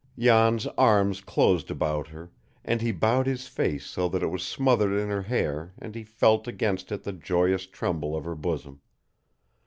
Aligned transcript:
Jan's 0.17 0.65
arms 0.79 1.21
closed 1.21 1.69
about 1.69 2.07
her, 2.07 2.31
and 2.65 2.81
he 2.81 2.91
bowed 2.91 3.27
his 3.27 3.45
face 3.47 3.85
so 3.85 4.09
that 4.09 4.23
it 4.23 4.29
was 4.31 4.41
smothered 4.41 4.99
in 4.99 5.09
her 5.09 5.21
hair 5.21 5.75
and 5.77 5.93
he 5.93 6.03
felt 6.03 6.47
against 6.47 6.91
it 6.91 7.03
the 7.03 7.13
joyous 7.13 7.67
tremble 7.67 8.15
of 8.15 8.25
her 8.25 8.33
bosom. 8.33 8.81